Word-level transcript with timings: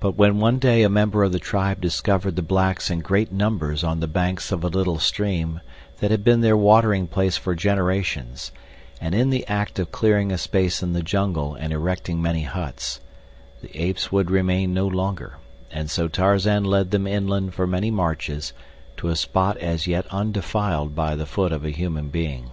But 0.00 0.16
when 0.16 0.40
one 0.40 0.58
day 0.58 0.82
a 0.82 0.88
member 0.88 1.22
of 1.22 1.30
the 1.30 1.38
tribe 1.38 1.80
discovered 1.80 2.34
the 2.34 2.42
blacks 2.42 2.90
in 2.90 2.98
great 2.98 3.30
numbers 3.30 3.84
on 3.84 4.00
the 4.00 4.08
banks 4.08 4.50
of 4.50 4.64
a 4.64 4.66
little 4.66 4.98
stream 4.98 5.60
that 6.00 6.10
had 6.10 6.24
been 6.24 6.40
their 6.40 6.56
watering 6.56 7.06
place 7.06 7.36
for 7.36 7.54
generations, 7.54 8.50
and 9.00 9.14
in 9.14 9.30
the 9.30 9.46
act 9.46 9.78
of 9.78 9.92
clearing 9.92 10.32
a 10.32 10.36
space 10.38 10.82
in 10.82 10.94
the 10.94 11.02
jungle 11.04 11.54
and 11.54 11.72
erecting 11.72 12.20
many 12.20 12.42
huts, 12.42 12.98
the 13.62 13.70
apes 13.80 14.10
would 14.10 14.32
remain 14.32 14.74
no 14.74 14.88
longer; 14.88 15.36
and 15.70 15.92
so 15.92 16.08
Tarzan 16.08 16.64
led 16.64 16.90
them 16.90 17.06
inland 17.06 17.54
for 17.54 17.68
many 17.68 17.92
marches 17.92 18.52
to 18.96 19.10
a 19.10 19.14
spot 19.14 19.56
as 19.58 19.86
yet 19.86 20.08
undefiled 20.12 20.96
by 20.96 21.14
the 21.14 21.24
foot 21.24 21.52
of 21.52 21.64
a 21.64 21.70
human 21.70 22.08
being. 22.08 22.50